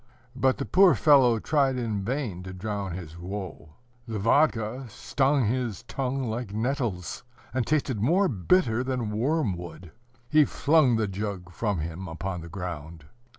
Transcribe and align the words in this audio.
But 0.35 0.57
the 0.57 0.65
poor 0.65 0.95
fellow 0.95 1.37
tried 1.37 1.77
in 1.77 2.03
vain 2.03 2.41
to 2.41 2.53
drown 2.53 2.93
his 2.93 3.19
woe. 3.19 3.75
The 4.07 4.17
vodka 4.17 4.87
stung 4.89 5.45
his 5.45 5.83
tongue 5.83 6.23
like 6.23 6.51
nettles, 6.55 7.23
and 7.53 7.67
tasted 7.67 8.01
more 8.01 8.27
bitter 8.27 8.83
than 8.83 9.11
wormwood. 9.11 9.91
He 10.27 10.43
flung 10.43 10.95
the 10.95 11.07
jug 11.07 11.51
from 11.51 11.77
him 11.81 12.07
upon 12.07 12.41
the 12.41 12.49
ground. 12.49 13.05